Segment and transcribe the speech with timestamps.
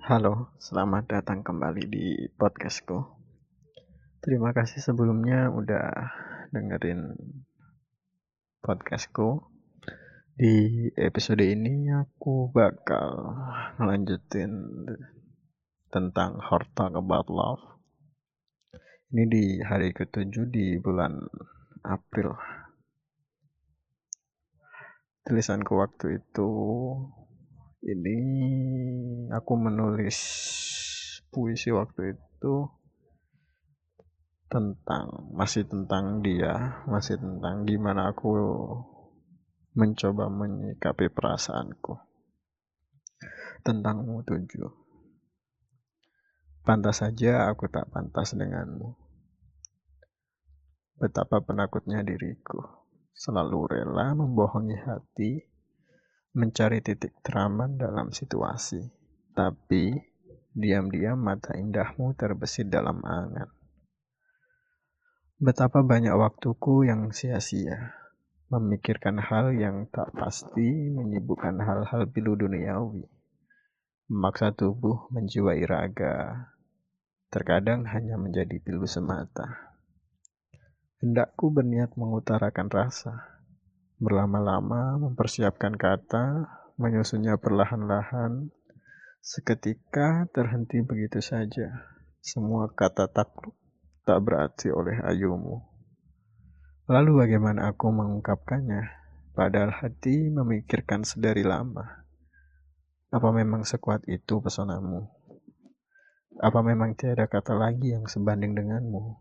[0.00, 3.04] Halo, selamat datang kembali di podcastku.
[4.24, 5.92] Terima kasih sebelumnya udah
[6.56, 7.20] dengerin
[8.64, 9.44] podcastku.
[10.40, 13.36] Di episode ini aku bakal
[13.76, 14.88] ngelanjutin
[15.92, 17.84] tentang Hard Talk About Love.
[19.12, 21.12] Ini di hari ketujuh di bulan
[21.84, 22.40] April.
[25.28, 26.48] Tulisanku waktu itu
[27.80, 28.18] ini
[29.32, 30.18] aku menulis
[31.32, 32.68] puisi waktu itu
[34.50, 38.34] tentang masih tentang dia, masih tentang gimana aku
[39.78, 42.10] mencoba menyikapi perasaanku
[43.62, 44.72] tentangmu tujuh.
[46.64, 48.96] Pantas saja aku tak pantas denganmu.
[51.00, 52.60] Betapa penakutnya diriku,
[53.16, 55.49] selalu rela membohongi hati
[56.30, 58.82] mencari titik teraman dalam situasi.
[59.34, 59.94] Tapi,
[60.54, 63.50] diam-diam mata indahmu terbesit dalam angan.
[65.40, 67.96] Betapa banyak waktuku yang sia-sia,
[68.52, 73.08] memikirkan hal yang tak pasti, menyibukkan hal-hal pilu duniawi,
[74.10, 76.50] memaksa tubuh menjiwai raga,
[77.30, 79.70] terkadang hanya menjadi pilu semata.
[81.00, 83.29] Hendakku berniat mengutarakan rasa,
[84.00, 86.48] Berlama-lama mempersiapkan kata,
[86.80, 88.48] menyusunnya perlahan-lahan,
[89.20, 91.84] seketika terhenti begitu saja.
[92.24, 93.52] Semua kata takluk
[94.08, 95.60] tak berarti oleh ayumu.
[96.88, 98.88] Lalu bagaimana aku mengungkapkannya?
[99.36, 102.02] Padahal hati memikirkan sedari lama.
[103.12, 105.12] Apa memang sekuat itu pesonamu?
[106.40, 109.12] Apa memang tiada kata lagi yang sebanding denganmu?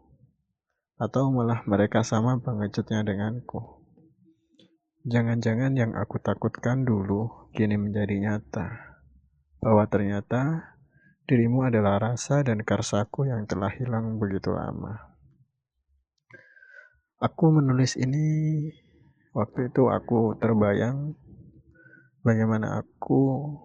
[0.95, 3.78] Atau malah mereka sama pengecutnya denganku?
[5.07, 8.99] Jangan-jangan yang aku takutkan dulu kini menjadi nyata.
[9.63, 10.75] Bahwa ternyata
[11.23, 15.15] dirimu adalah rasa dan karsaku yang telah hilang begitu lama.
[17.23, 18.67] Aku menulis ini
[19.31, 21.15] waktu itu aku terbayang
[22.19, 23.55] bagaimana aku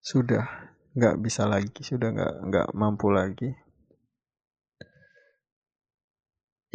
[0.00, 3.52] sudah nggak bisa lagi, sudah nggak nggak mampu lagi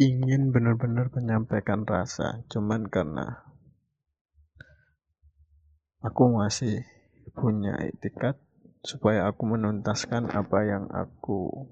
[0.00, 3.44] ingin benar-benar menyampaikan rasa, cuman karena
[6.02, 6.82] aku masih
[7.36, 8.36] punya etikat
[8.82, 11.70] supaya aku menuntaskan apa yang aku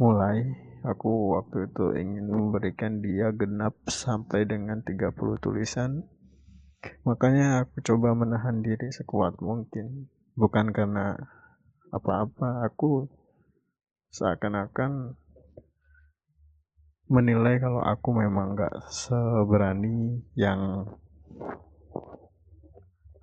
[0.00, 0.64] mulai.
[0.84, 6.04] Aku waktu itu ingin memberikan dia genap sampai dengan 30 tulisan.
[7.08, 10.12] Makanya aku coba menahan diri sekuat mungkin.
[10.36, 11.16] Bukan karena
[11.88, 13.08] apa-apa, aku
[14.12, 15.16] seakan-akan
[17.04, 20.88] menilai kalau aku memang gak seberani yang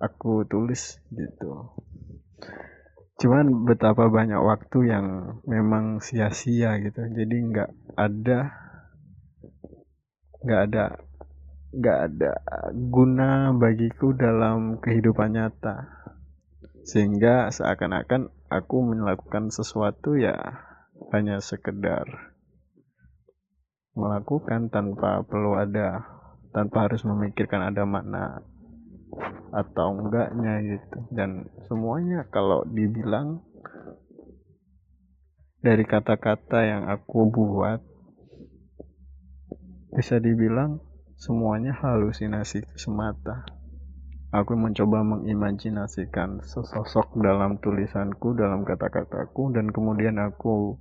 [0.02, 1.78] aku tulis gitu.
[3.22, 5.06] Cuman betapa banyak waktu yang
[5.46, 7.06] memang sia-sia gitu.
[7.06, 8.40] Jadi nggak ada
[10.42, 10.84] nggak ada
[11.72, 12.32] nggak ada
[12.74, 15.86] guna bagiku dalam kehidupan nyata.
[16.82, 20.34] Sehingga seakan-akan aku melakukan sesuatu ya
[21.14, 22.31] hanya sekedar
[23.92, 26.04] melakukan tanpa perlu ada
[26.52, 28.44] tanpa harus memikirkan ada makna
[29.52, 30.98] atau enggaknya gitu.
[31.12, 33.44] Dan semuanya kalau dibilang
[35.62, 37.80] dari kata-kata yang aku buat
[39.92, 40.80] bisa dibilang
[41.20, 43.44] semuanya halusinasi semata.
[44.32, 50.80] Aku mencoba mengimajinasikan sesosok dalam tulisanku dalam kata-kataku dan kemudian aku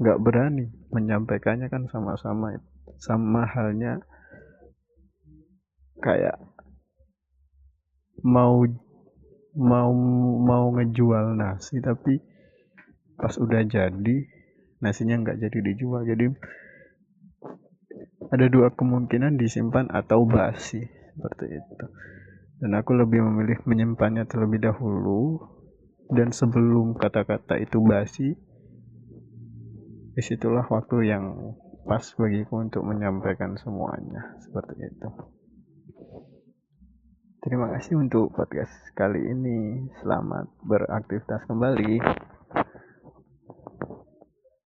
[0.00, 2.56] nggak berani menyampaikannya kan sama-sama
[2.96, 4.00] sama halnya
[6.00, 6.40] kayak
[8.24, 8.64] mau
[9.52, 9.92] mau
[10.40, 12.22] mau ngejual nasi tapi
[13.20, 14.16] pas udah jadi
[14.82, 16.02] nasinya nggak jadi dijual.
[16.02, 16.26] Jadi
[18.34, 20.82] ada dua kemungkinan disimpan atau basi
[21.14, 21.86] seperti itu.
[22.58, 25.38] Dan aku lebih memilih menyimpannya terlebih dahulu
[26.10, 28.34] dan sebelum kata-kata itu basi
[30.12, 31.56] di situlah waktu yang
[31.88, 35.08] pas bagiku untuk menyampaikan semuanya seperti itu.
[37.42, 39.90] Terima kasih untuk podcast kali ini.
[39.98, 41.98] Selamat beraktivitas kembali